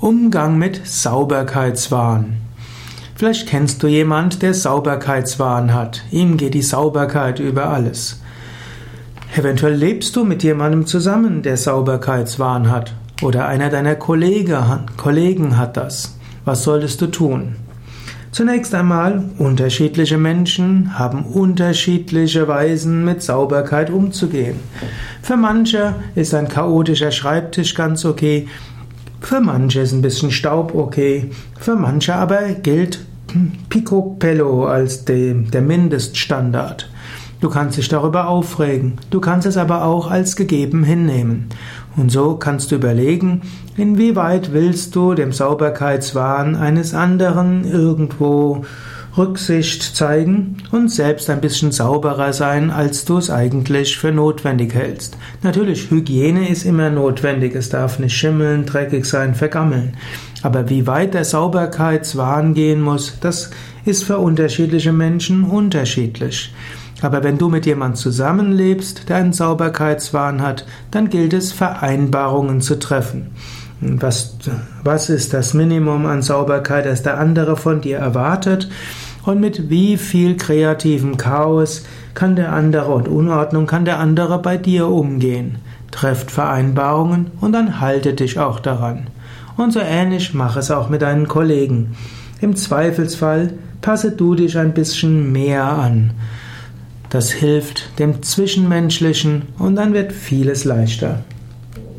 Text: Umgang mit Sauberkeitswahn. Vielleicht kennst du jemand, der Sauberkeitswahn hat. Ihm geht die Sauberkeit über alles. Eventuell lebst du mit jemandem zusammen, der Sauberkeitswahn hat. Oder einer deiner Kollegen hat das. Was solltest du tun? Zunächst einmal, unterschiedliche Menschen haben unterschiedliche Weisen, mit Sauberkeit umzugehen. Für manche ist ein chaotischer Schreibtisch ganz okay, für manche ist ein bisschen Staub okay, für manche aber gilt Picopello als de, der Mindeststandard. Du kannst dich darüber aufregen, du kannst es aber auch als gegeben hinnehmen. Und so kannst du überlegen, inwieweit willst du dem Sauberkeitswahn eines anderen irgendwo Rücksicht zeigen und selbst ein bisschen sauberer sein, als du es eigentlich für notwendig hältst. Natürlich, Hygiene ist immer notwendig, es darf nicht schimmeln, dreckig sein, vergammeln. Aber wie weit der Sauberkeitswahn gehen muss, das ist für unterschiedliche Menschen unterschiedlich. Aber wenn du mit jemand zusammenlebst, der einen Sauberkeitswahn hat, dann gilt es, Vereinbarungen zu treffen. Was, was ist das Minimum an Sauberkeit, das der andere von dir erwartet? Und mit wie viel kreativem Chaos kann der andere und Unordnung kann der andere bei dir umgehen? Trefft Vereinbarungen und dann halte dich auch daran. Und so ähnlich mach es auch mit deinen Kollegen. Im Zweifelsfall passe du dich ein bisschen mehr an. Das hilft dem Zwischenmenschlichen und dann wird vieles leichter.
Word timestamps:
Umgang 0.00 0.56
mit 0.56 0.80
Sauberkeitswahn. 0.86 2.38
Vielleicht 3.16 3.46
kennst 3.46 3.82
du 3.82 3.86
jemand, 3.86 4.40
der 4.40 4.54
Sauberkeitswahn 4.54 5.74
hat. 5.74 6.04
Ihm 6.10 6.38
geht 6.38 6.54
die 6.54 6.62
Sauberkeit 6.62 7.38
über 7.38 7.66
alles. 7.66 8.22
Eventuell 9.36 9.74
lebst 9.74 10.16
du 10.16 10.24
mit 10.24 10.42
jemandem 10.42 10.86
zusammen, 10.86 11.42
der 11.42 11.58
Sauberkeitswahn 11.58 12.70
hat. 12.70 12.94
Oder 13.20 13.46
einer 13.46 13.68
deiner 13.68 13.94
Kollegen 13.94 15.58
hat 15.58 15.76
das. 15.76 16.16
Was 16.46 16.62
solltest 16.62 17.02
du 17.02 17.08
tun? 17.08 17.56
Zunächst 18.32 18.74
einmal, 18.74 19.24
unterschiedliche 19.36 20.16
Menschen 20.16 20.98
haben 20.98 21.26
unterschiedliche 21.26 22.48
Weisen, 22.48 23.04
mit 23.04 23.22
Sauberkeit 23.22 23.90
umzugehen. 23.90 24.60
Für 25.20 25.36
manche 25.36 25.94
ist 26.14 26.32
ein 26.32 26.48
chaotischer 26.48 27.10
Schreibtisch 27.10 27.74
ganz 27.74 28.06
okay, 28.06 28.48
für 29.20 29.40
manche 29.40 29.80
ist 29.80 29.92
ein 29.92 30.02
bisschen 30.02 30.30
Staub 30.30 30.74
okay, 30.74 31.30
für 31.58 31.76
manche 31.76 32.14
aber 32.14 32.48
gilt 32.62 33.04
Picopello 33.68 34.66
als 34.66 35.04
de, 35.04 35.34
der 35.34 35.62
Mindeststandard. 35.62 36.90
Du 37.40 37.48
kannst 37.48 37.78
dich 37.78 37.88
darüber 37.88 38.28
aufregen, 38.28 38.98
du 39.10 39.20
kannst 39.20 39.46
es 39.46 39.56
aber 39.56 39.84
auch 39.84 40.10
als 40.10 40.36
gegeben 40.36 40.84
hinnehmen. 40.84 41.46
Und 41.96 42.10
so 42.10 42.36
kannst 42.36 42.70
du 42.70 42.76
überlegen, 42.76 43.42
inwieweit 43.76 44.52
willst 44.52 44.94
du 44.94 45.14
dem 45.14 45.32
Sauberkeitswahn 45.32 46.54
eines 46.54 46.94
anderen 46.94 47.64
irgendwo 47.64 48.64
Rücksicht 49.16 49.82
zeigen 49.96 50.58
und 50.70 50.90
selbst 50.90 51.28
ein 51.30 51.40
bisschen 51.40 51.72
sauberer 51.72 52.32
sein, 52.32 52.70
als 52.70 53.04
du 53.04 53.18
es 53.18 53.30
eigentlich 53.30 53.98
für 53.98 54.12
notwendig 54.12 54.74
hältst. 54.74 55.16
Natürlich, 55.42 55.90
Hygiene 55.90 56.48
ist 56.48 56.64
immer 56.64 56.90
notwendig, 56.90 57.54
es 57.54 57.68
darf 57.68 57.98
nicht 57.98 58.16
schimmeln, 58.16 58.66
dreckig 58.66 59.04
sein, 59.04 59.34
vergammeln. 59.34 59.96
Aber 60.42 60.70
wie 60.70 60.86
weit 60.86 61.14
der 61.14 61.24
Sauberkeitswahn 61.24 62.54
gehen 62.54 62.80
muss, 62.80 63.18
das 63.20 63.50
ist 63.84 64.04
für 64.04 64.18
unterschiedliche 64.18 64.92
Menschen 64.92 65.44
unterschiedlich. 65.44 66.54
Aber 67.02 67.24
wenn 67.24 67.38
du 67.38 67.48
mit 67.48 67.66
jemand 67.66 67.96
zusammenlebst, 67.96 69.08
der 69.08 69.16
einen 69.16 69.32
Sauberkeitswahn 69.32 70.42
hat, 70.42 70.66
dann 70.90 71.08
gilt 71.08 71.32
es, 71.32 71.52
Vereinbarungen 71.52 72.60
zu 72.60 72.78
treffen. 72.78 73.30
Was, 73.80 74.36
was 74.84 75.08
ist 75.08 75.32
das 75.32 75.54
Minimum 75.54 76.04
an 76.04 76.20
Sauberkeit, 76.20 76.84
das 76.84 77.02
der 77.02 77.18
andere 77.18 77.56
von 77.56 77.80
dir 77.80 77.98
erwartet? 77.98 78.68
Und 79.24 79.40
mit 79.40 79.70
wie 79.70 79.96
viel 79.96 80.36
kreativem 80.36 81.16
Chaos 81.16 81.84
kann 82.14 82.36
der 82.36 82.52
andere 82.52 82.92
und 82.92 83.08
Unordnung 83.08 83.66
kann 83.66 83.84
der 83.84 83.98
andere 83.98 84.40
bei 84.40 84.56
dir 84.56 84.88
umgehen? 84.88 85.56
Trefft 85.90 86.30
Vereinbarungen 86.30 87.30
und 87.40 87.52
dann 87.52 87.80
halte 87.80 88.14
dich 88.14 88.38
auch 88.38 88.60
daran. 88.60 89.08
Und 89.56 89.72
so 89.72 89.80
ähnlich 89.80 90.34
mach 90.34 90.56
es 90.56 90.70
auch 90.70 90.88
mit 90.88 91.02
deinen 91.02 91.28
Kollegen. 91.28 91.96
Im 92.40 92.56
Zweifelsfall 92.56 93.52
passe 93.80 94.12
du 94.12 94.34
dich 94.34 94.58
ein 94.58 94.72
bisschen 94.74 95.32
mehr 95.32 95.64
an. 95.64 96.12
Das 97.10 97.30
hilft 97.30 97.98
dem 97.98 98.22
Zwischenmenschlichen 98.22 99.42
und 99.58 99.76
dann 99.76 99.94
wird 99.94 100.12
vieles 100.12 100.64
leichter. 100.64 101.24